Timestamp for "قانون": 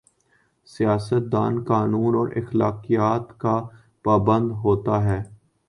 1.63-2.15